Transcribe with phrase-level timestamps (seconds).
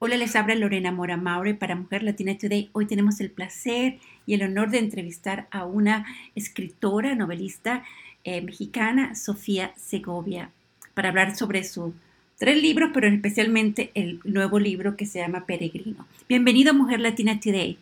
[0.00, 2.70] Hola, les habla Lorena Mora Maure para Mujer Latina Today.
[2.70, 6.06] Hoy tenemos el placer y el honor de entrevistar a una
[6.36, 7.82] escritora, novelista
[8.22, 10.52] eh, mexicana, Sofía Segovia,
[10.94, 11.94] para hablar sobre sus
[12.38, 16.06] tres libros, pero especialmente el nuevo libro que se llama Peregrino.
[16.28, 17.76] Bienvenido a Mujer Latina Today.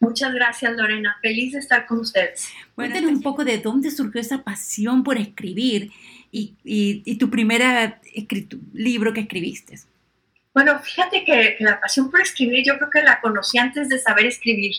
[0.00, 1.18] Muchas gracias, Lorena.
[1.20, 2.48] Feliz de estar con ustedes.
[2.74, 5.90] Cuéntanos un poco de dónde surgió esa pasión por escribir
[6.30, 7.98] y, tu primer
[8.72, 9.91] libro que escribiste.
[10.54, 14.26] Bueno, fíjate que, la pasión por escribir yo creo que la conocí antes de saber
[14.26, 14.72] escribir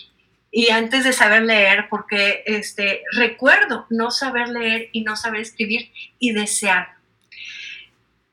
[0.50, 5.90] y antes de saber leer, porque este, recuerdo no saber leer y no saber escribir
[6.20, 6.88] y desear.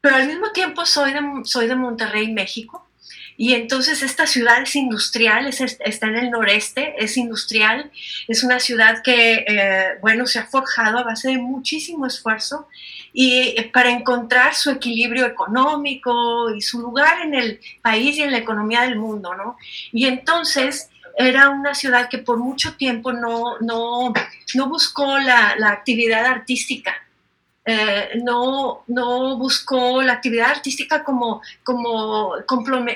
[0.01, 2.87] Pero al mismo tiempo soy de, soy de Monterrey, México,
[3.41, 7.89] y entonces esta ciudad es industrial, está en el noreste, es industrial,
[8.27, 12.67] es una ciudad que, eh, bueno, se ha forjado a base de muchísimo esfuerzo
[13.11, 18.29] y eh, para encontrar su equilibrio económico y su lugar en el país y en
[18.29, 19.57] la economía del mundo, ¿no?
[19.91, 24.13] Y entonces era una ciudad que por mucho tiempo no, no,
[24.53, 26.93] no buscó la actividad artística,
[27.63, 32.33] eh, no, no buscó la actividad artística como, como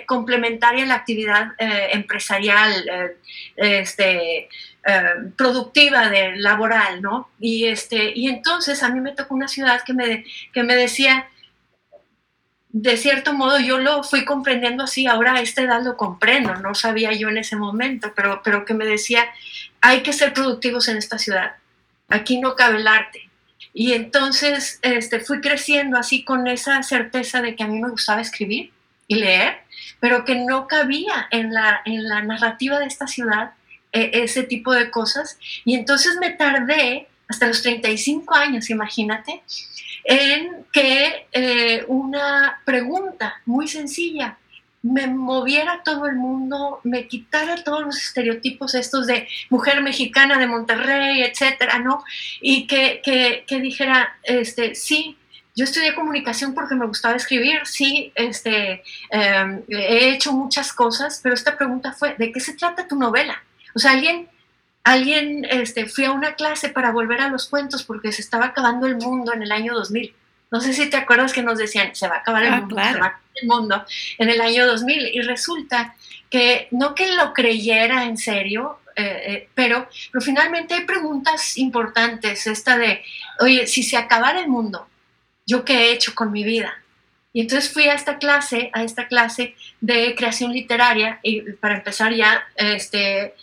[0.07, 2.73] complementaria a la actividad eh, empresarial,
[3.57, 4.49] eh, este,
[5.35, 7.29] productiva, de, laboral, ¿no?
[7.39, 11.27] Y, este, y entonces a mí me tocó una ciudad que me, que me decía,
[12.69, 16.75] de cierto modo yo lo fui comprendiendo así, ahora a esta edad lo comprendo, no
[16.75, 19.25] sabía yo en ese momento, pero, pero que me decía,
[19.81, 21.55] hay que ser productivos en esta ciudad,
[22.09, 23.29] aquí no cabe el arte,
[23.77, 28.21] y entonces este, fui creciendo así con esa certeza de que a mí me gustaba
[28.21, 28.71] escribir
[29.05, 29.57] y leer,
[29.99, 33.51] pero que no cabía en la, en la narrativa de esta ciudad
[33.91, 35.37] e, ese tipo de cosas.
[35.65, 39.43] Y entonces me tardé hasta los 35 años, imagínate,
[40.05, 44.37] en que eh, una pregunta muy sencilla
[44.85, 50.45] me moviera todo el mundo, me quitara todos los estereotipos estos de mujer mexicana de
[50.45, 52.03] Monterrey, etcétera, ¿no?
[52.39, 53.01] Y que,
[53.47, 55.17] que, dijera, este, sí,
[55.55, 61.33] yo estudié comunicación porque me gustaba escribir, sí, este, em, he hecho muchas cosas, pero
[61.33, 63.41] esta pregunta fue, ¿de qué se trata tu novela?
[63.73, 64.29] O sea, alguien,
[64.83, 68.85] alguien, este, fui a una clase para volver a los cuentos porque se estaba acabando
[68.85, 70.13] el mundo en el año 2000
[70.51, 72.75] no sé si te acuerdas que nos decían, se va a acabar el ah, mundo,
[72.75, 73.85] se va a acabar el mundo
[74.17, 75.15] en el año 2000.
[75.15, 75.95] Y resulta
[76.29, 82.47] que no que lo creyera en serio, eh, eh, pero, pero finalmente hay preguntas importantes.
[82.47, 83.03] Esta de,
[83.39, 84.87] oye, si se acabara el mundo,
[85.45, 86.73] ¿yo qué he hecho con mi vida?
[87.33, 92.13] Y entonces fui a esta clase, a esta clase de creación literaria, y para empezar
[92.13, 93.33] ya, este,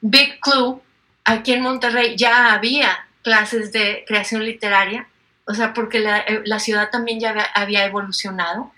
[0.00, 0.80] Big Clue,
[1.24, 5.06] aquí en Monterrey ya había clases de creación literaria,
[5.50, 8.72] o sea, porque eh, la, ciudad también ya había evolucionado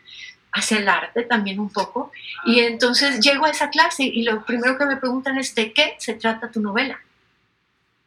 [0.52, 2.10] hacia el arte también un poco.
[2.46, 5.96] Y entonces llego a esa clase y lo primero que me preguntan es, ¿de qué
[5.98, 6.98] se trata tu novela?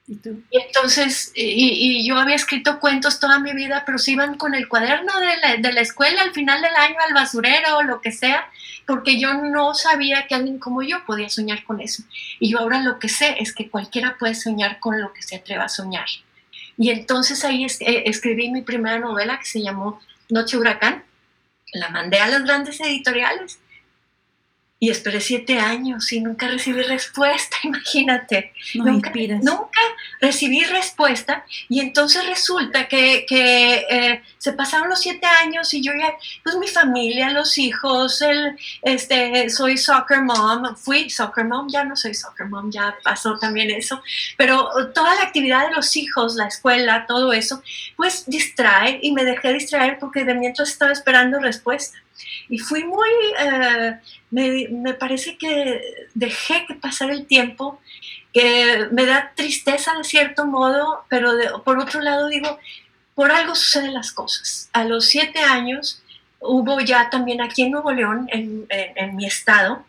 [0.08, 0.20] ¿Y,
[0.52, 5.20] entonces, y, yo había escrito cuentos toda mi vida, pero se iban con el cuaderno
[5.20, 8.50] de la, de la, escuela al final del año al basurero o lo que sea,
[8.88, 12.04] porque yo no sabía que alguien como yo podía soñar con eso.
[12.40, 15.36] Y yo ahora lo que sé es que cualquiera puede soñar con lo que se
[15.36, 16.08] atreva a soñar.
[16.78, 20.00] Y entonces ahí eh, escribí mi primera novela que se llamó
[20.30, 21.04] Noche Huracán.
[21.74, 23.60] La mandé a las grandes editoriales
[24.78, 28.54] y esperé siete años y nunca recibí respuesta, imagínate.
[28.74, 29.82] nunca, nunca,
[30.20, 35.94] recibí respuesta y entonces resulta que, que eh, se pasaron los siete años y yo
[35.98, 36.14] ya,
[36.44, 41.96] pues mi familia, los hijos, el, este, soy soccer mom, fui soccer mom, ya no
[41.96, 44.04] soy soccer mom, ya pasó también eso,
[44.38, 47.64] pero toda la actividad de los hijos, la escuela, todo eso,
[47.96, 51.98] pues distrae y me dejé distraer porque de mientras estaba esperando respuesta.
[52.50, 53.10] Y fui muy,
[53.40, 54.00] eh,
[54.32, 55.82] me, parece que
[56.14, 57.80] dejé que pasar el tiempo,
[58.34, 61.34] que me da tristeza de cierto modo, pero
[61.64, 62.60] por otro lado digo,
[63.14, 64.70] por algo suceden las cosas.
[64.74, 66.04] A los siete años
[66.40, 69.86] hubo ya también aquí en Nuevo León, en, mi estado,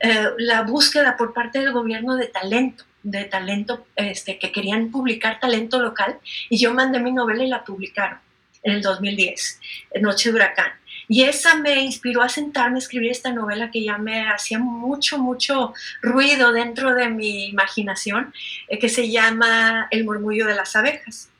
[0.00, 5.40] eh, la búsqueda por parte del gobierno de talento de talento, este, que querían publicar
[5.40, 6.18] talento local,
[6.50, 8.18] y yo mandé mi novela y la publicaron
[8.62, 9.60] en el 2010,
[10.00, 10.72] Noche de Huracán.
[11.08, 15.18] Y esa me inspiró a sentarme a escribir esta novela que ya me hacía mucho,
[15.18, 15.72] mucho
[16.02, 18.34] ruido dentro de mi imaginación,
[18.68, 21.30] eh, que se llama El murmullo de las abejas.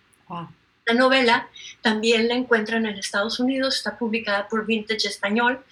[0.87, 1.49] La novela
[1.83, 5.63] también la encuentran en Estados Unidos, está publicada por Vintage Español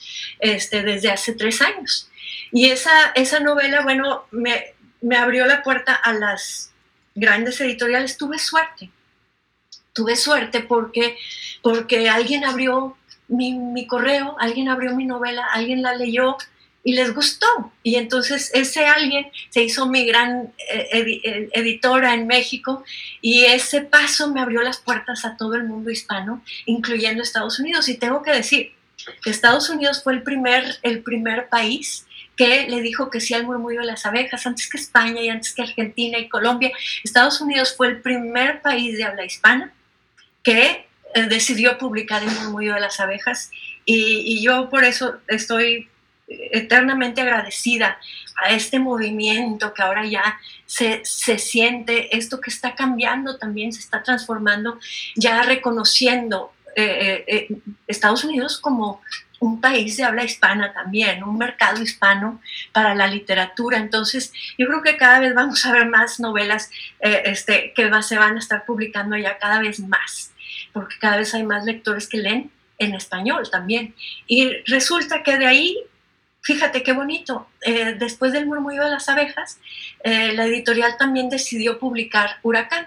[0.40, 2.10] este, desde hace tres años.
[2.52, 6.70] Y esa, esa novela, bueno, me, me abrió la puerta a las
[7.14, 8.18] grandes editoriales.
[8.18, 8.90] Tuve suerte,
[9.94, 11.16] tuve suerte porque,
[11.62, 12.96] porque alguien abrió
[13.28, 16.36] mi, correo, alguien abrió mi novela, alguien la leyó
[16.84, 17.46] y les gustó.
[17.82, 22.84] Y entonces ese alguien se hizo mi gran eh, eh, editora en México
[23.20, 27.88] y ese paso me abrió las puertas a todo el mundo hispano, incluyendo Estados Unidos.
[27.88, 28.76] Y tengo que decir,
[29.22, 32.06] que Estados Unidos fue el primer, el primer país
[32.36, 35.54] que le dijo que sí al murmullo de las abejas, antes que España y antes
[35.54, 36.70] que Argentina y Colombia.
[37.02, 39.72] Estados Unidos fue el primer país de habla hispana
[40.42, 40.85] que
[41.28, 43.50] decidió publicar el murmullo de las abejas
[43.84, 45.88] y, yo por eso estoy
[46.28, 47.98] eternamente agradecida
[48.42, 53.80] a este movimiento que ahora ya se, se, siente, esto que está cambiando también, se
[53.80, 54.78] está transformando,
[55.14, 59.00] ya reconociendo eh, eh, eh, Estados Unidos como
[59.40, 63.78] un país de habla hispana también, un mercado hispano para la literatura.
[63.78, 66.70] Entonces, yo creo que cada vez vamos a ver más novelas
[67.00, 70.32] este, que se van a estar publicando ya cada vez más,
[70.76, 73.94] porque cada vez hay más lectores que leen en español también.
[74.26, 75.78] Y resulta que de ahí
[76.42, 77.48] Fíjate qué bonito.
[77.62, 79.58] Eh, después del murmullo de las abejas,
[80.04, 82.86] eh, la editorial también decidió publicar Huracán.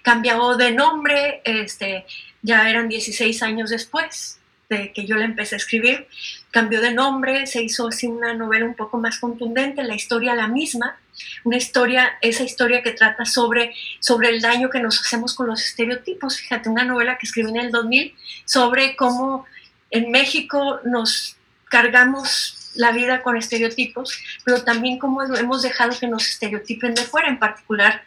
[0.00, 2.06] Cambió de nombre, este,
[2.40, 6.06] ya eran 16 años después de que yo la empecé a escribir.
[6.50, 10.48] Cambió de nombre, se hizo así una novela un poco más contundente, la historia la
[10.48, 10.96] misma,
[11.44, 15.64] una historia, esa historia que trata sobre, sobre el daño que nos hacemos con los
[15.64, 16.38] estereotipos.
[16.38, 18.14] Fíjate, una novela que escribí en el 2000
[18.44, 19.46] sobre cómo
[19.90, 21.36] en México nos
[21.68, 27.28] cargamos la vida con estereotipos, pero también cómo hemos dejado que nos estereotipen de fuera,
[27.28, 28.02] en particular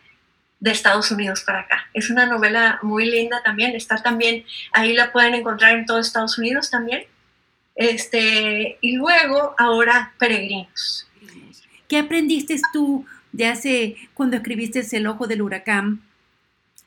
[0.59, 1.87] de Estados Unidos para acá.
[1.93, 4.43] Es una novela muy linda también, está también,
[4.73, 7.03] ahí la pueden encontrar en todo Estados Unidos también.
[7.75, 11.07] Este, y luego, ahora, Peregrinos.
[11.87, 16.01] ¿Qué aprendiste tú de hace, cuando escribiste El Ojo del Huracán,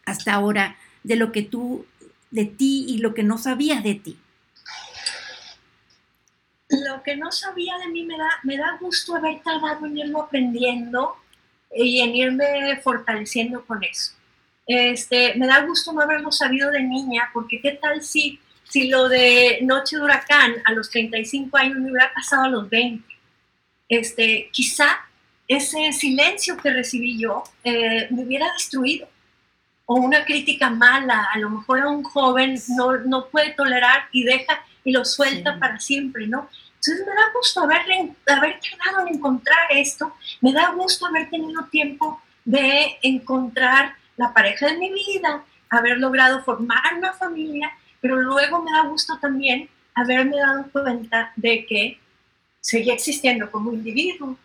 [0.05, 1.87] hasta ahora, de lo que tú,
[2.31, 4.19] de ti y lo que no sabías de ti?
[6.71, 10.23] lo que no sabía de mí me da, me da gusto haber tardado en irlo
[10.23, 11.17] aprendiendo
[11.75, 14.13] y en irme fortaleciendo con eso.
[14.67, 19.09] Este, me da gusto no haberlo sabido de niña, porque qué tal si, si lo
[19.09, 23.05] de Noche de Huracán a los 35 años me hubiera pasado a los 20.
[23.89, 25.01] Este, quizá
[25.49, 29.09] ese silencio que recibí yo eh, me hubiera destruido.
[29.87, 34.23] O una crítica mala, a lo mejor a un joven no, no puede tolerar y
[34.23, 36.49] deja y lo suelta para siempre, ¿no?
[36.81, 37.83] Entonces me da gusto haber,
[38.27, 44.67] haber tardado en encontrar esto, me da gusto haber tenido tiempo de encontrar la pareja
[44.67, 50.39] de mi vida, haber logrado formar una familia, pero luego me da gusto también haberme
[50.39, 52.01] dado cuenta de que
[52.61, 54.37] seguía existiendo como individuo.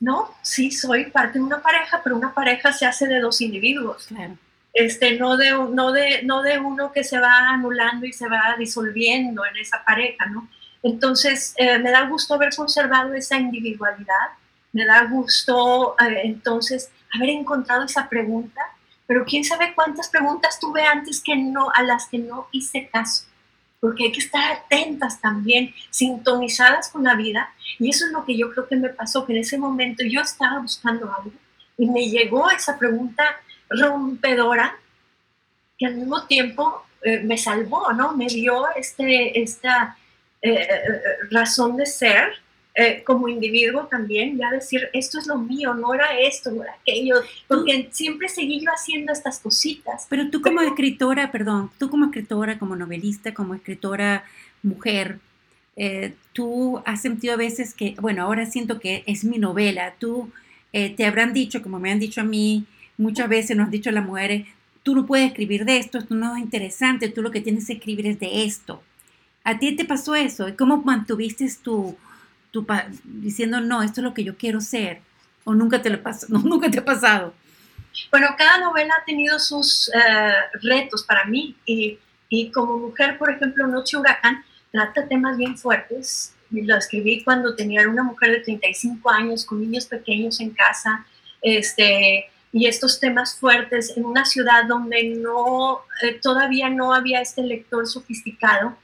[0.00, 0.34] ¿No?
[0.42, 4.08] Sí, soy parte de una pareja, pero una pareja se hace de dos individuos.
[4.08, 4.36] Claro
[4.72, 8.56] este, no, de, no, de, no de uno que se va anulando y se va
[8.58, 10.48] disolviendo en esa pareja, ¿no?
[10.82, 14.32] Entonces, eh, me da gusto haber conservado esa individualidad,
[14.72, 18.60] me da gusto eh, entonces haber encontrado esa pregunta,
[19.06, 23.24] pero quién sabe cuántas preguntas tuve antes que no, a las que no hice caso,
[23.80, 28.36] porque hay que estar atentas también, sintonizadas con la vida, y eso es lo que
[28.36, 31.32] yo creo que me pasó, que en ese momento yo estaba buscando algo
[31.78, 33.24] y me llegó esa pregunta
[33.68, 34.76] rompedora
[35.78, 38.12] que al mismo tiempo eh, me salvó, ¿no?
[38.12, 39.96] Me dio este, esta
[40.42, 42.32] eh, eh, razón de ser
[43.04, 47.16] como individuo también, ya decir, esto es lo mío, no era esto, no era aquello,
[47.46, 50.06] porque siempre seguí yo haciendo estas cositas.
[50.08, 54.24] Pero tú como escritora, perdón, tú como escritora, como novelista, como escritora
[54.62, 55.18] mujer,
[56.32, 60.32] tú has sentido a veces que, bueno, ahora siento que es mi novela, tú
[60.72, 62.66] te habrán dicho, como me han dicho a mí,
[63.02, 64.46] Muchas veces nos han dicho las mujeres,
[64.82, 67.72] tú no puedes escribir de esto, esto no es interesante, tú lo que tienes que
[67.74, 68.82] escribir es de esto.
[69.44, 70.48] ¿A ti te pasó eso?
[70.48, 71.96] ¿Y cómo mantuviste tu,
[72.50, 72.66] tu
[73.04, 75.00] diciendo, no, esto es lo que yo quiero ser?
[75.44, 76.26] ¿O nunca te lo pasó?
[76.30, 77.34] No, nunca te ha pasado.
[78.10, 80.32] Bueno, cada novela ha tenido sus eh,
[80.62, 86.34] retos para mí y, y, como mujer, por ejemplo, Noche Huracán trata temas bien fuertes.
[86.50, 91.06] Lo escribí cuando tenía una mujer de 35 años con niños pequeños en casa,
[91.42, 97.42] este, y estos temas fuertes en una ciudad donde no, eh, todavía no había este
[97.42, 98.76] lector sofisticado,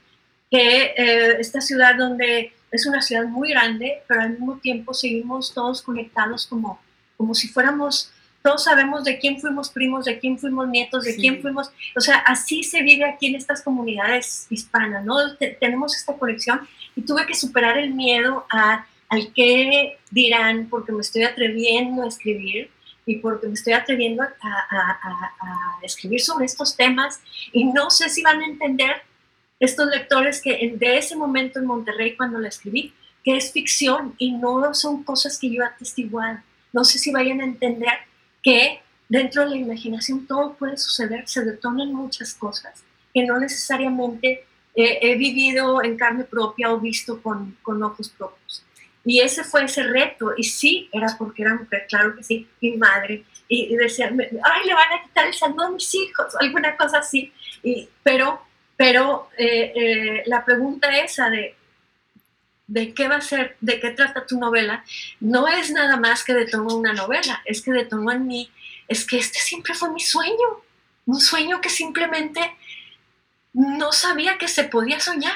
[0.49, 5.53] que eh, esta ciudad donde es una ciudad muy grande, pero al mismo tiempo seguimos
[5.53, 6.79] todos conectados como,
[7.17, 11.41] como si fuéramos, todos sabemos de quién fuimos primos, de quién fuimos nietos, de quién
[11.41, 15.15] fuimos, o sea, así se vive aquí en estas comunidades hispanas, ¿no?
[15.59, 16.61] tenemos esta conexión
[16.95, 22.07] y tuve que superar el miedo a, al qué dirán porque me estoy atreviendo a
[22.07, 22.69] escribir
[23.05, 24.29] y porque me estoy atreviendo a,
[25.81, 29.01] escribir sobre estos temas y no sé si van a entender
[29.59, 34.31] estos lectores que de ese momento en Monterrey cuando la escribí que es ficción y
[34.31, 36.43] no son cosas que yo he.
[36.71, 37.93] No sé si vayan a entender
[38.41, 44.45] que dentro de la imaginación todo puede suceder, se detonan muchas cosas que no necesariamente
[44.75, 48.63] he vivido en carne propia o visto con, con ojos propios.
[49.03, 50.33] Y ese fue ese reto.
[50.37, 53.23] Y sí, era porque era mujer, claro que sí, mi madre.
[53.47, 57.33] Y, decía, ay, le van a quitar el saludo a mis hijos, alguna cosa así.
[57.63, 58.39] Y, pero
[58.79, 61.53] pero eh, eh, la pregunta esa de,
[62.65, 64.85] de qué va a ser, de qué trata tu novela,
[65.19, 68.49] no es nada más que detonó una novela, es que detonó en mí,
[68.87, 70.63] es que este siempre fue mi sueño,
[71.07, 72.39] un sueño que simplemente
[73.51, 75.35] no sabía que se podía soñar,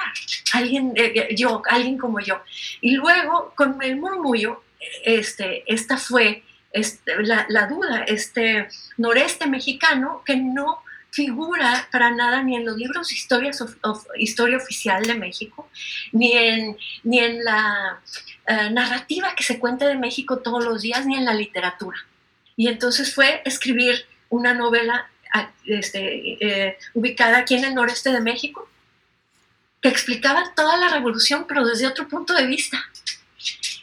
[0.54, 2.42] alguien, eh, yo, alguien como yo.
[2.80, 4.64] Y luego, con el murmullo,
[5.04, 10.82] este, esta fue este, la, la, duda, este noreste mexicano que no
[11.14, 13.52] figura para nada ni en los libros de historia,
[14.18, 15.70] historia oficial de México,
[16.12, 18.02] ni en, ni en la
[18.48, 21.98] eh, narrativa que se cuenta de México todos los días, ni en la literatura.
[22.56, 25.08] Y entonces fue escribir una novela
[25.66, 26.00] este,
[26.44, 28.68] eh, ubicada aquí en el noreste de México,
[29.82, 32.84] que explicaba toda la revolución, pero desde otro punto de vista.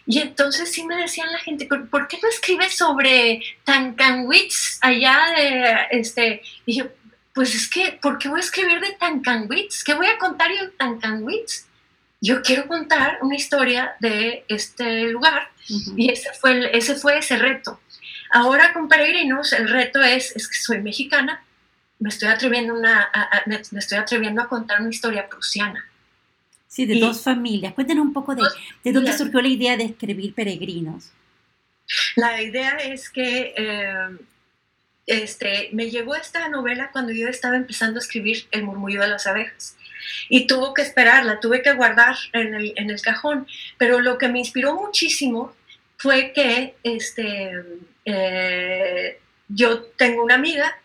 [0.06, 5.76] Y entonces sí me decían la gente, ¿por qué no escribes sobre Tancanwitz allá de,
[5.92, 6.86] este, y yo,
[7.34, 9.84] pues es que, ¿por qué voy a escribir de Tancanwitz?
[9.84, 11.66] ¿Qué voy a contar yo de Tancanwitz?
[12.20, 15.48] Yo quiero contar una historia de este lugar
[15.96, 17.80] y ese fue, ese fue ese reto.
[18.30, 21.42] Ahora con Peregrinos el reto es, es que soy mexicana,
[21.98, 25.86] me estoy atreviendo, una, a, me, estoy atreviendo a contar una historia prusiana.
[26.68, 27.74] Sí, de dos familias.
[27.74, 28.42] Cuéntanos un poco de,
[28.84, 31.10] de dónde surgió la idea de escribir Peregrinos.
[32.16, 34.16] La idea es que eh,
[35.10, 39.26] este, me llegó esta novela cuando yo estaba empezando a escribir El murmullo de las
[39.26, 39.76] abejas.
[40.28, 43.46] Y tuvo que esperarla, tuve que guardar en el, en el cajón.
[43.76, 45.54] Pero lo que me inspiró muchísimo
[45.96, 47.52] fue que este,
[48.04, 50.78] eh, yo tengo una amiga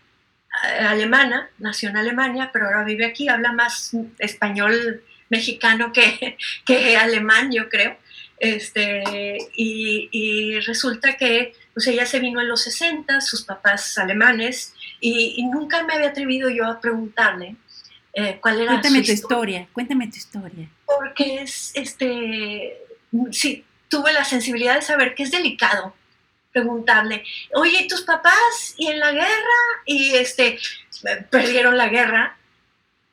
[0.63, 6.97] eh, alemana, nació en Alemania, pero ahora vive aquí, habla más español mexicano que, que
[6.97, 7.95] alemán, yo creo.
[8.37, 14.73] Este, y, y resulta que pues ella se vino en los 60, sus papás alemanes,
[15.01, 17.57] y, nunca me había atrevido yo a preguntarle
[18.13, 19.67] eh, cuál era cuéntame tu historia.
[19.73, 20.69] Cuéntame tu historia.
[20.85, 22.77] Porque es, este,
[23.31, 25.93] sí, tuve la sensibilidad de saber que es delicado
[26.53, 29.59] preguntarle, oye, tus papás y en la guerra?
[29.85, 30.57] Y este,
[31.29, 32.37] perdieron la guerra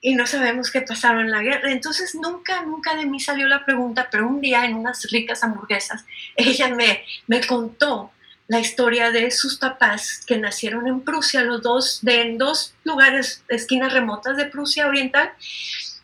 [0.05, 1.71] y no sabemos qué pasaron en la guerra.
[1.71, 6.05] Entonces nunca, nunca de mí salió la pregunta, pero un día en unas ricas hamburguesas,
[6.37, 8.11] ella me, me contó
[8.49, 13.45] la historia de sus papás que nacieron en Prusia, los dos, de, en dos lugares,
[13.49, 15.33] esquinas remotas de Prusia Oriental,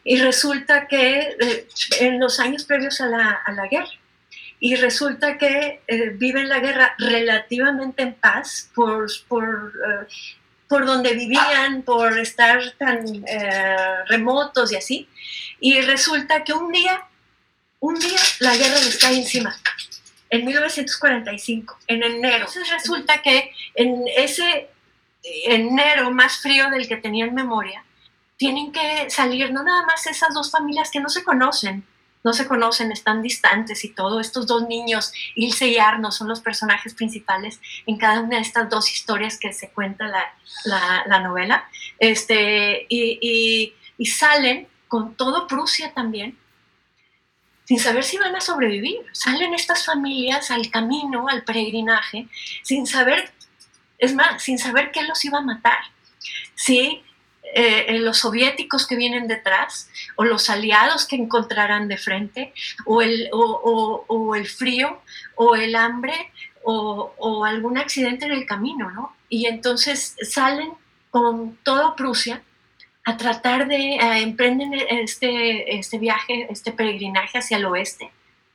[0.04, 1.68] y resulta que eh,
[2.00, 3.90] en los años previos a la, a la guerra,
[4.60, 10.06] y resulta que eh, viven la guerra relativamente en paz por, por, eh,
[10.68, 13.24] por donde vivían, por estar tan
[14.06, 15.08] remotos y así,
[15.60, 17.06] y resulta que un día,
[17.80, 19.56] un día la guerra les cae encima
[20.30, 22.46] en 1945, en enero.
[22.46, 24.68] Entonces resulta que en ese
[25.22, 27.84] enero más frío del que tenía en memoria,
[28.36, 31.84] tienen que salir no nada más esas dos familias que no se conocen,
[32.24, 34.20] no se conocen, están distantes y todo.
[34.20, 38.68] Estos dos niños, Ilse y Arno, son los personajes principales en cada una de estas
[38.68, 41.68] dos historias que se cuenta la, la, novela.
[41.98, 46.36] Este, y, y, y salen con todo Prusia también,
[47.64, 48.98] sin saber si van a sobrevivir.
[49.12, 52.26] Salen estas familias al camino, al peregrinaje,
[52.62, 53.30] sin saber,
[53.98, 55.78] es más, sin saber qué los iba a matar.
[56.54, 57.04] Si
[57.54, 62.52] eh, eh, los soviéticos que vienen detrás, o los aliados que encontrarán de frente,
[62.84, 65.00] o el, o, el frío,
[65.34, 69.16] o el hambre, o, algún accidente en el camino, ¿no?
[69.28, 70.72] Y entonces salen
[71.10, 72.42] con toda Prusia
[73.04, 78.10] a tratar de, emprender este, este viaje, este peregrinaje hacia el oeste,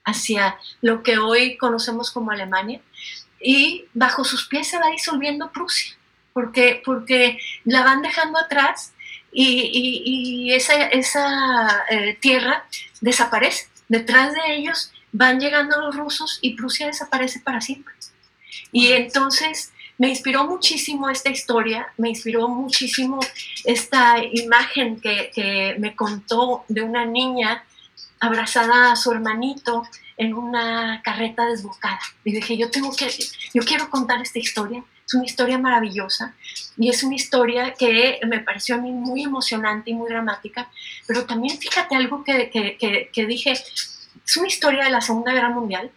[0.06, 2.82] hacia lo que hoy conocemos como Alemania,
[3.40, 5.96] y bajo sus pies se va disolviendo Prusia,
[6.34, 8.94] porque, porque la van dejando atrás
[9.32, 12.66] y, y, esa, esa eh, tierra
[13.02, 13.68] desaparece.
[13.88, 17.94] Detrás de ellos van llegando los rusos y Prusia desaparece para siempre.
[18.72, 23.20] Y entonces me inspiró muchísimo esta historia, me inspiró muchísimo
[23.64, 27.64] esta imagen que, me contó de una niña
[28.20, 29.84] abrazada a su hermanito
[30.18, 32.00] en una carreta desbocada.
[32.24, 33.10] Y dije, yo tengo que,
[33.54, 34.84] yo quiero contar esta historia.
[35.06, 36.34] Es una historia maravillosa
[36.78, 40.70] y es una historia que me pareció a mí muy emocionante y muy dramática,
[41.08, 45.50] pero también fíjate algo que, que, que dije, es una historia de la Segunda Guerra
[45.50, 45.92] Mundial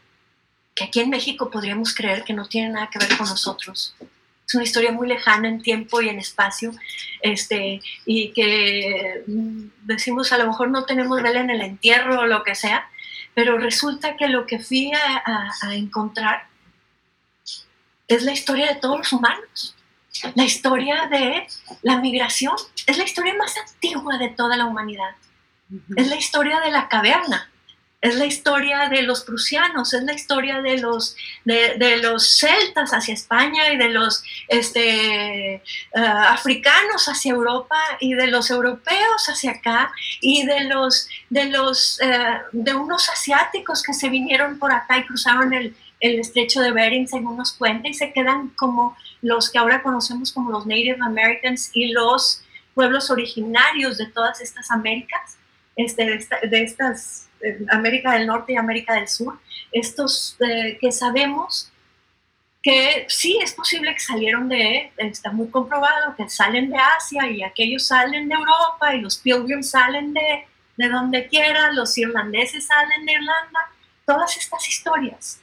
[0.77, 3.97] que aquí en México podríamos creer que no tiene nada que ver con nosotros.
[4.47, 6.73] Es una historia muy lejana en tiempo y en espacio,
[7.23, 12.27] este, y que mm, decimos a lo mejor no tenemos vela en el entierro o
[12.27, 12.89] lo que sea,
[13.35, 16.47] pero resulta que lo que fui a, a encontrar
[18.09, 19.77] es la historia de todos los humanos,
[20.35, 21.47] la historia de
[21.83, 22.55] la migración,
[22.87, 25.15] es la historia más antigua de toda la humanidad,
[25.97, 27.51] es la historia de la caverna,
[28.07, 33.15] es la historia de los prusianos, es la historia de los, de, los celtas hacia
[33.15, 39.93] España y de los este, eh, africanos hacia Europa y de los europeos hacia acá
[40.21, 45.07] y de los, de los, eh, de unos asiáticos que se vinieron por acá y
[45.07, 49.83] cruzaron el, estrecho de Bering, según nos cuenta, y se quedan como los que ahora
[49.83, 52.43] conocemos como los Native Americans y los
[52.75, 55.37] pueblos originarios de todas estas Américas,
[55.75, 57.26] este, de estas
[57.71, 59.39] América del Norte y América del Sur,
[59.73, 61.71] estos eh, que sabemos
[62.63, 67.43] que sí es posible que salieron de, está muy comprobado que salen de Asia y
[67.43, 73.07] aquellos salen de Europa y los pilgrims salen de, de donde quiera, los irlandeses salen
[73.07, 73.61] de Irlanda,
[74.05, 75.41] todas estas historias.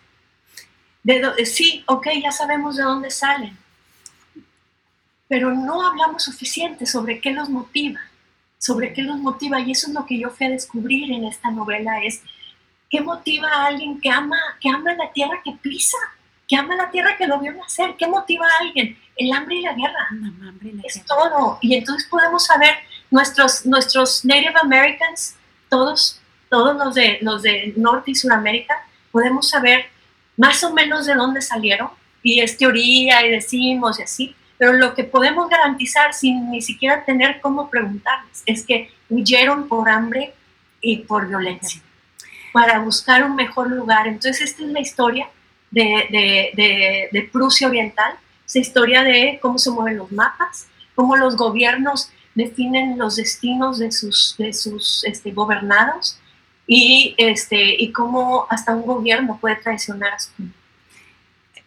[1.03, 3.57] De, sí, ok, ya sabemos de dónde salen,
[5.27, 8.01] pero no hablamos suficiente sobre qué los motiva
[8.63, 9.59] sobre qué los motiva.
[9.59, 12.21] Y eso es lo que yo fui a descubrir en esta novela, es
[12.89, 15.97] qué motiva a alguien que ama, que ama la tierra que pisa,
[16.47, 19.61] que ama la tierra que lo vio nacer, qué motiva a alguien, el hambre y
[19.63, 20.07] la guerra.
[20.83, 21.57] es todo.
[21.61, 22.75] Y entonces podemos saber
[23.11, 25.35] nuestros, nuestros Native Americans,
[25.69, 28.75] todos, todos los de, los de Norte y Sudamérica,
[29.11, 29.87] podemos saber
[30.37, 31.89] más o menos de dónde salieron.
[32.21, 37.03] Y es teoría y decimos y así, pero lo que podemos garantizar sin ni siquiera
[37.05, 40.33] tener cómo preguntarles es que huyeron por hambre
[40.81, 41.81] y por violencia
[42.53, 44.07] para buscar un mejor lugar.
[44.07, 45.27] Entonces esta es la historia
[45.71, 48.13] de, de, de, Prusia Oriental,
[48.45, 53.91] esa historia de cómo se mueven los mapas, cómo los gobiernos definen los destinos de
[53.91, 56.19] sus, de sus este, gobernados
[56.67, 60.31] y, este, y cómo hasta un gobierno puede traicionar a su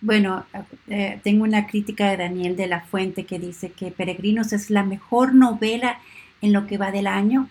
[0.06, 0.46] bueno,
[0.86, 4.84] eh, tengo una crítica de Daniel de la Fuente que dice que Peregrinos es la
[4.84, 5.98] mejor novela
[6.40, 7.50] en lo que va del año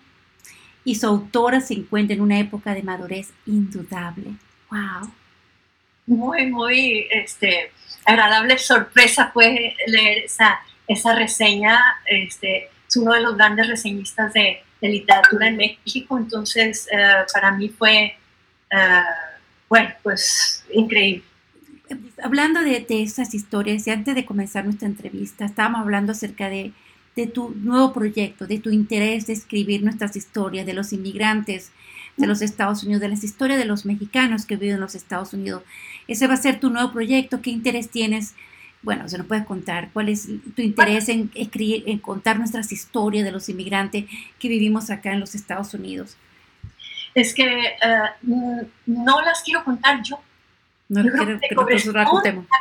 [0.82, 4.36] y su autora se encuentra en una época de madurez indudable.
[4.70, 5.12] ¡Wow!
[6.06, 7.72] Muy, muy este,
[8.06, 11.78] agradable sorpresa fue leer esa, esa reseña.
[12.06, 17.70] Este, es uno de los grandes reseñistas de, literatura en México, entonces eh, para mí
[17.70, 18.16] fue,
[18.70, 19.02] eh,
[19.68, 21.24] bueno, pues increíble
[22.22, 26.72] hablando de, esas historias, y antes de comenzar nuestra entrevista, estábamos hablando acerca de,
[27.32, 31.72] tu nuevo proyecto, de tu interés de escribir nuestras historias de los inmigrantes
[32.18, 35.32] de los Estados Unidos, de las historias de los mexicanos que viven en los Estados
[35.32, 35.62] Unidos.
[36.08, 37.40] Ese va a ser tu nuevo proyecto.
[37.40, 38.34] ¿Qué interés tienes?
[38.82, 39.90] Bueno, se nos puedes contar.
[39.94, 44.04] ¿Cuál es tu interés en, escribir, en contar nuestras historias de los inmigrantes
[44.38, 46.18] que vivimos acá en los Estados Unidos?
[47.14, 50.20] Es que eh, no las quiero contar yo
[50.88, 52.04] no, Yo creo que, la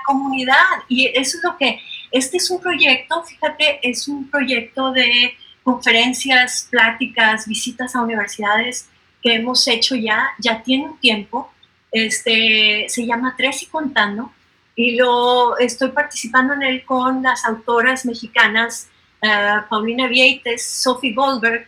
[0.06, 0.56] comunidad
[0.88, 1.80] y eso es lo que,
[2.12, 8.88] este es un proyecto, fíjate, es un proyecto de conferencias, pláticas, visitas a universidades
[9.22, 11.52] que hemos hecho ya, ya tiene un tiempo,
[11.92, 14.32] este, se llama Tres y Contando,
[14.76, 18.90] y lo estoy participando en él con las autoras mexicanas
[19.24, 21.68] uh, Paulina Vieites, Sophie Goldberg,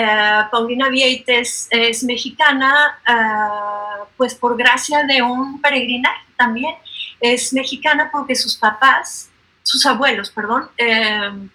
[0.00, 6.74] uh, Paulina Vieites es mexicana, uh, pues por gracia de un peregrinaje también.
[7.20, 9.30] Es mexicana porque sus papás,
[9.62, 11.50] sus abuelos, perdón, em,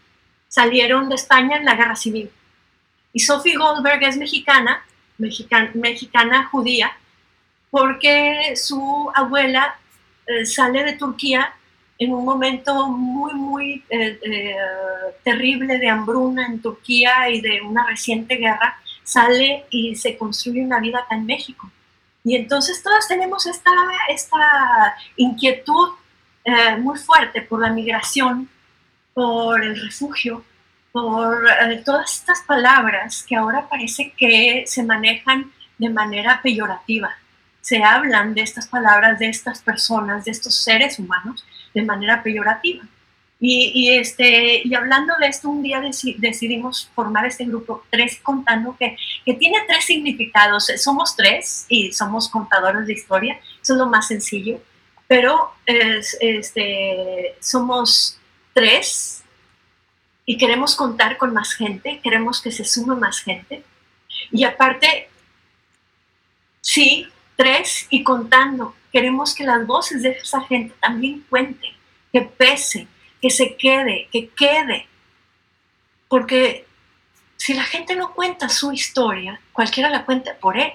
[0.48, 2.30] salieron de España en la guerra civil.
[3.12, 4.86] Y Sophie Goldberg es mexicana,
[5.18, 6.96] mexicana, judía,
[7.72, 9.76] porque su abuela
[10.28, 11.54] eh, sale de Turquía
[11.98, 14.56] en un momento muy, muy eh, eh,
[15.24, 20.80] terrible de hambruna en Turquía y de una reciente guerra, sale y se construye una
[20.80, 21.72] vida acá en México.
[22.24, 23.72] Y entonces todos tenemos esta,
[24.10, 25.90] esta inquietud
[26.44, 28.50] eh, muy fuerte por la migración,
[29.14, 30.44] por el refugio,
[30.92, 37.16] por eh, todas estas palabras que ahora parece que se manejan de manera peyorativa.
[37.62, 42.84] Se hablan de estas palabras, de estas personas, de estos seres humanos, de manera peyorativa.
[43.40, 45.80] Y, este, y hablando de esto, un día
[46.18, 50.72] decidimos formar este grupo, tres contando, que, que tiene tres significados.
[50.78, 54.60] Somos tres y somos contadores de historia, eso es lo más sencillo,
[55.06, 58.18] pero este, somos
[58.54, 59.24] tres
[60.26, 63.64] y queremos contar con más gente, queremos que se sume más gente.
[64.32, 65.10] Y aparte,
[66.66, 68.76] Sí, tres y contando.
[68.96, 71.74] Queremos que las voces de esa gente también cuenten,
[72.14, 72.88] que pese,
[73.22, 74.88] que se quede, que quede.
[76.08, 76.66] Porque
[77.36, 80.72] si la gente no cuenta su historia, cualquiera la cuenta por él.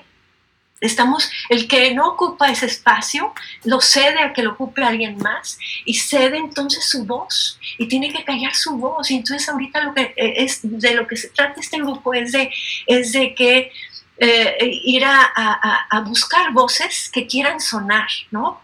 [0.82, 3.32] Estamos, el que no ocupa ese espacio,
[3.64, 8.12] lo cede a que lo ocupe alguien más y cede entonces su voz y tiene
[8.12, 9.10] que callar su voz.
[9.10, 12.32] Y entonces ahorita lo que eh, es de lo que se trata este grupo es
[12.32, 12.52] de,
[12.86, 13.72] es de que
[14.22, 18.60] eh, ir a, buscar voces que quieran sonar, ¿no?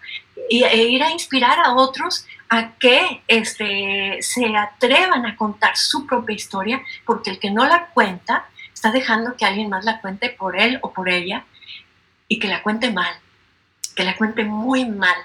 [0.51, 6.37] E ir a inspirar a otros a que este, se atrevan a contar su propia
[6.37, 10.61] historia, porque el que no la cuenta está dejando que alguien más la cuente por
[10.61, 11.47] él o por ella
[12.29, 13.14] y que la cuente mal,
[13.95, 15.16] que la cuente muy mal.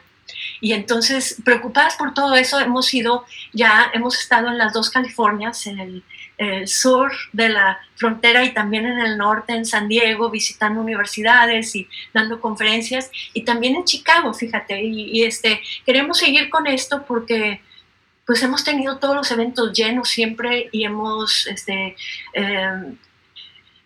[0.62, 5.68] Y entonces, preocupadas por todo eso, hemos ido, ya hemos estado en las dos Californias,
[5.68, 6.04] en el,
[6.66, 11.88] sur de la frontera y también en el norte, en San Diego, visitando universidades y
[12.14, 17.62] dando conferencias, y también en Chicago, fíjate, y, este, queremos seguir con esto porque
[18.26, 21.96] pues hemos tenido todos los eventos llenos siempre y hemos este,
[22.34, 22.96] em,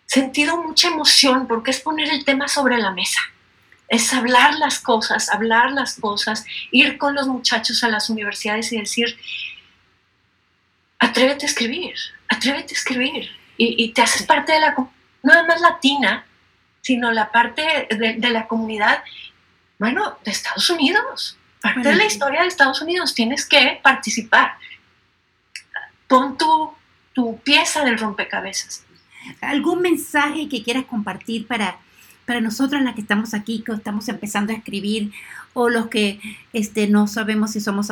[0.06, 3.20] sentido mucha emoción porque es poner el tema sobre la mesa.
[3.88, 8.78] Es hablar las cosas, hablar las cosas, ir con los muchachos a las universidades y
[8.78, 9.16] decir,
[10.98, 11.94] atrévete a escribir,
[12.28, 13.30] atrévete a escribir.
[13.58, 14.90] Y, te haces parte de la, no
[15.22, 16.26] nada más latina,
[16.82, 19.02] sino la parte de, la comunidad,
[19.78, 21.38] bueno, de Estados Unidos.
[21.62, 24.58] Parte de la historia de Estados Unidos, tienes que participar.
[26.06, 26.74] Pon tu,
[27.14, 28.86] tu pieza del rompecabezas
[29.40, 31.78] algún mensaje que quieras compartir para,
[32.26, 35.12] para nosotros las que estamos aquí, que estamos empezando a escribir,
[35.54, 36.20] o los que
[36.52, 37.88] este, no sabemos si somos,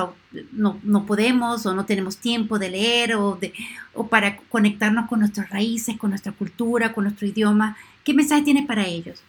[0.53, 3.55] no, no podemos o no tenemos tiempo de leer, o, de,
[3.95, 7.77] o para conectarnos con nuestras raíces, con nuestra cultura, con nuestro idioma.
[8.03, 9.23] ¿Qué mensaje tienes para ellos?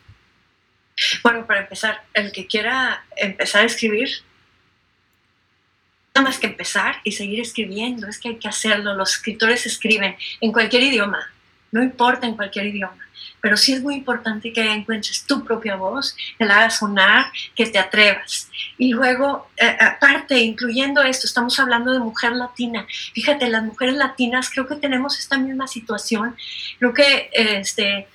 [1.24, 4.10] Bueno, para empezar, el que quiera empezar a escribir,
[6.16, 8.96] nada más que empezar y seguir escribiendo, es que hay que hacerlo.
[8.96, 11.32] Los escritores escriben en cualquier idioma,
[11.72, 12.98] no importa en cualquier idioma,
[13.42, 17.66] pero sí es muy importante que encuentres tu propia voz, que la hagas sonar, que
[17.66, 18.50] te atrevas.
[18.78, 22.88] Y luego, eh, aparte, incluyendo esto, estamos hablando de mujer latina.
[23.14, 26.36] Fíjate, las mujeres latinas creo que tenemos esta misma situación.
[26.80, 28.08] Creo que este,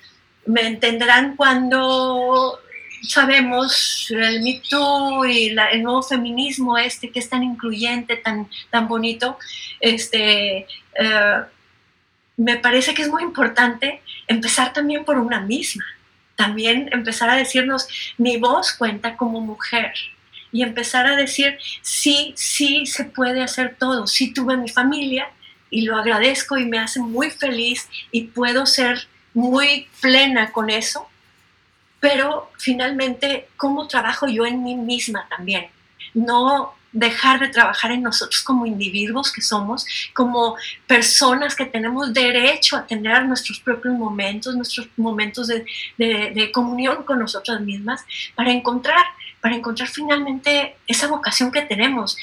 [0.45, 2.59] me entenderán cuando
[3.07, 8.87] sabemos el Me Too y el nuevo feminismo este que es tan incluyente, tan, tan
[8.87, 9.37] bonito,
[9.79, 11.41] este, eh,
[12.37, 15.85] me parece que es muy importante empezar también por una misma,
[16.35, 19.93] también empezar a decirnos, mi voz cuenta como mujer
[20.51, 25.29] y empezar a decir, sí, sí se puede hacer todo, sí tuve mi familia
[25.69, 31.07] y lo agradezco y me hace muy feliz y puedo ser muy plena con eso,
[31.99, 35.67] pero finalmente, ¿cómo trabajo yo en mí misma también?
[36.13, 42.75] No dejar de trabajar en nosotros como individuos que somos, como personas que tenemos derecho
[42.75, 45.65] a tener nuestros propios momentos, nuestros momentos de,
[45.97, 48.03] de, comunión con nosotras mismas,
[48.35, 49.05] para encontrar,
[49.39, 52.17] para encontrar finalmente esa vocación que tenemos.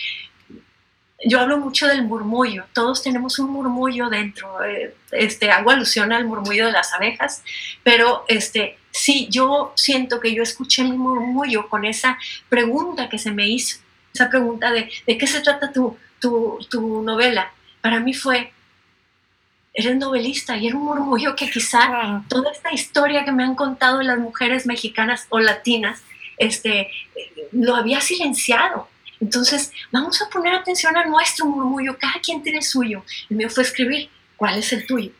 [1.24, 6.26] Yo hablo mucho del murmullo, todos tenemos un murmullo dentro, eh, este, hago alusión al
[6.26, 7.42] murmullo de las abejas,
[7.83, 13.33] pero este, sí, yo siento que yo escuché mi murmullo con esa pregunta que se
[13.33, 13.78] me hizo
[14.18, 17.52] esa pregunta de, ¿de qué se trata tu, tu, tu novela?
[17.81, 18.52] Para mí fue,
[19.72, 24.02] eres novelista y era un murmullo que quizá toda esta historia que me han contado
[24.02, 26.02] las mujeres mexicanas o latinas,
[26.37, 26.90] este,
[27.52, 28.88] lo había silenciado.
[29.20, 33.04] Entonces, vamos a poner atención a nuestro murmullo, cada quien tiene suyo.
[33.31, 35.11] El mío fue escribir, ¿cuál es el tuyo?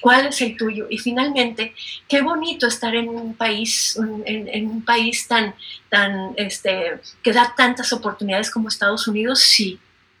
[0.00, 0.86] ¿Cuál es el tuyo?
[0.90, 1.74] Y finalmente,
[2.08, 5.54] qué bonito estar en un país, en, un país tan,
[5.88, 9.40] tan, este, que da tantas oportunidades como Estados Unidos.
[9.40, 9.78] Sí,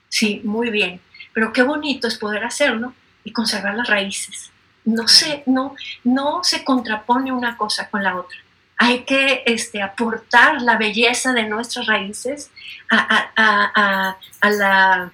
[0.08, 1.00] sí, muy bien.
[1.32, 2.94] Pero qué bonito es poder hacerlo
[3.24, 4.50] y conservar las raíces.
[4.84, 8.38] No se, no, no se contrapone una cosa con la otra.
[8.76, 12.50] Hay que este, aportar la belleza de nuestras raíces
[12.90, 15.12] a, a, a, la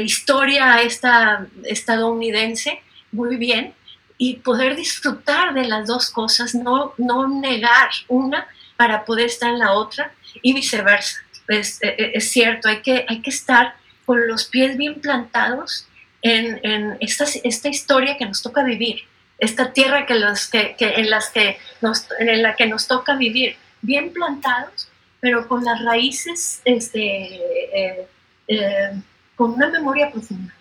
[0.00, 3.74] historia esta estadounidense muy bien
[4.18, 9.60] y poder disfrutar de las dos cosas, no, no negar una para poder estar en
[9.60, 11.18] la otra y viceversa.
[11.46, 15.86] Es, e, e, es, cierto, hay que, hay que estar con los pies bien plantados
[16.20, 19.02] en, en esta, esta, historia que nos toca vivir,
[19.38, 23.16] esta tierra que los, que, que en, las que nos, en la que nos toca
[23.16, 24.88] vivir, bien plantados,
[25.20, 27.36] pero con las raíces este,
[27.72, 28.08] eh,
[28.48, 28.92] eh,
[29.36, 30.52] con una memoria profunda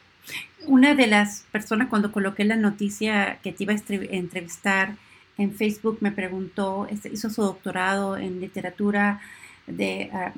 [0.65, 3.77] una de las personas cuando coloqué la noticia que te iba a
[4.15, 4.95] entrevistar
[5.37, 9.21] en Facebook me preguntó, este, hizo su doctorado en literatura
[9.67, 10.33] de, ah,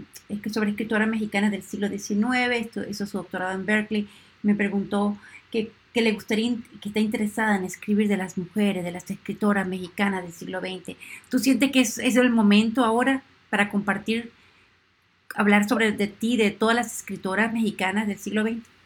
[0.51, 4.08] sobre escritora mexicana del siglo XIX, hizo su doctorado en Berkeley,
[4.43, 5.17] me preguntó
[5.51, 10.23] que, le gustaría, que está interesada en escribir de las mujeres, de las escritoras mexicanas
[10.23, 10.95] del siglo XX.
[11.29, 14.32] ¿Tú sientes que es, es el momento ahora para compartir,
[15.36, 18.79] hablar sobre de ti, de todas las escritoras mexicanas del siglo XX?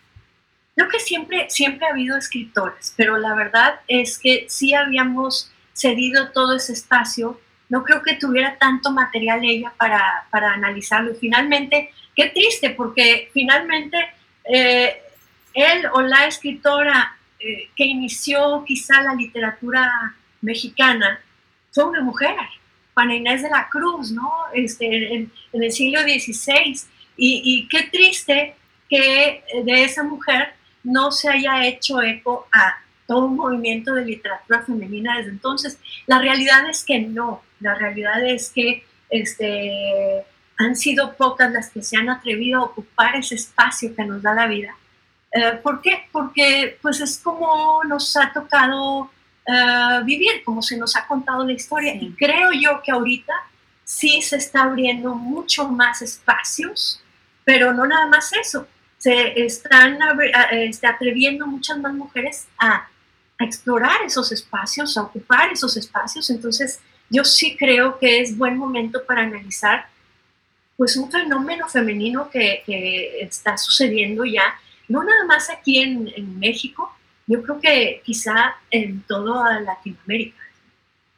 [0.76, 6.32] Creo que siempre, siempre ha habido escritores, pero la verdad es que sí habíamos cedido
[6.32, 7.40] todo ese espacio.
[7.70, 11.14] No creo que tuviera tanto material ella para, para analizarlo.
[11.16, 13.98] finalmente, qué triste, porque finalmente
[14.46, 15.02] eh,
[15.54, 21.20] él o la escritora eh, que inició quizá la literatura mexicana
[21.72, 22.36] fue una mujer,
[22.94, 24.32] Juana Inés de la Cruz, ¿no?
[24.54, 26.82] Este, en, el siglo XVI.
[27.16, 28.56] Y, y, qué triste
[28.90, 34.62] que de esa mujer no se haya hecho eco a todo un movimiento de literatura
[34.64, 35.78] femenina desde entonces.
[36.08, 40.24] La realidad es que no, la realidad es que este,
[40.58, 44.34] han sido pocas las que se han atrevido a ocupar ese espacio que nos da
[44.34, 44.76] la vida.
[45.32, 46.08] Eh, ¿Por qué?
[46.12, 49.10] Porque pues es como nos ha tocado
[49.46, 51.96] eh, vivir, como se nos ha contado la historia.
[51.96, 53.34] Y creo yo que ahorita
[53.84, 57.02] sí se está abriendo mucho más espacios,
[57.44, 58.68] pero no nada más eso.
[59.04, 60.00] Se están
[60.52, 62.88] este, atreviendo muchas más mujeres a,
[63.38, 66.30] a explorar esos espacios, a ocupar esos espacios.
[66.30, 69.88] Entonces, yo sí creo que es buen momento para analizar
[70.78, 74.56] pues un fenómeno femenino que, que está sucediendo ya,
[74.88, 76.92] no nada más aquí en, en, México,
[77.28, 80.38] yo creo que quizá en toda Latinoamérica.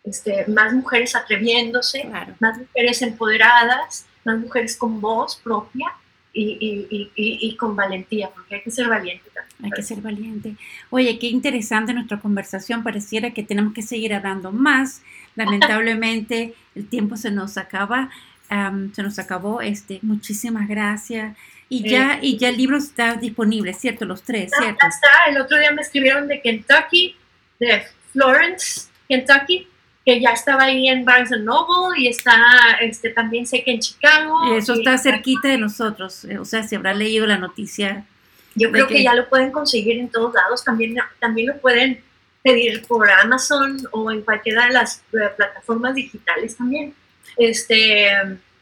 [0.03, 2.03] Este, más mujeres atreviéndose,
[2.39, 5.87] más mujeres empoderadas, más mujeres con voz propia
[6.35, 9.65] y, y, y, con valentía, porque hay que ser valiente también.
[9.65, 10.55] Hay que ser valiente.
[10.89, 12.83] Oye, qué interesante nuestra conversación.
[12.83, 15.01] Pareciera que tenemos que seguir hablando más.
[15.35, 18.09] Lamentablemente el tiempo se nos acaba,
[18.49, 19.61] se nos acabó.
[19.61, 21.37] Este, muchísimas gracias.
[21.69, 24.03] Y ya, y ya el libro está disponible, ¿cierto?
[24.05, 24.77] Los tres, ¿cierto?
[24.81, 25.09] Ya está.
[25.29, 27.15] El otro día me escribieron de Kentucky,
[27.59, 29.67] de Florence, Kentucky,
[30.05, 32.37] que ya estaba ahí en Barnes Noble y está,
[32.79, 34.53] este, también sé que en Chicago.
[34.53, 38.05] Y eso está cerquita de nosotros, eh, o sea, si habrá leído la noticia.
[38.53, 39.03] Yo creo que...
[39.03, 42.01] ya lo pueden conseguir en todos lados, también, también lo pueden
[42.43, 46.93] pedir por Amazon o en cualquiera de las eh, plataformas digitales también.
[47.35, 48.07] Este,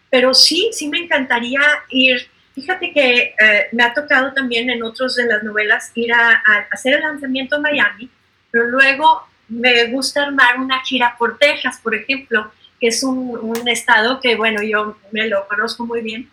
[0.09, 2.25] pero sí, sí me encantaría ir.
[2.55, 6.67] Fíjate que eh, me ha tocado también en otros de las novelas ir a, a
[6.71, 8.09] hacer el lanzamiento en Miami,
[8.49, 14.19] pero luego me gusta armar una gira por Texas, por ejemplo, que es un, estado
[14.19, 16.29] que, bueno, yo me lo conozco muy bien.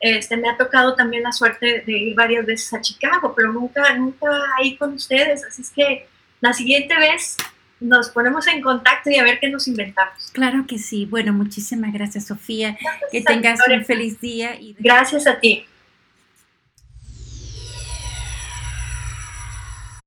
[0.00, 3.94] Este, me ha tocado también la suerte de ir varias veces a Chicago, pero nunca,
[3.94, 5.44] nunca ahí con ustedes.
[5.44, 6.06] Así es que
[6.40, 7.36] la siguiente vez
[7.80, 10.30] nos ponemos en contacto y a ver qué nos inventamos.
[10.32, 11.06] Claro que sí.
[11.06, 12.76] Bueno, muchísimas gracias, Sofía.
[13.10, 14.56] que tengas un feliz día.
[14.60, 15.66] Y Gracias a ti.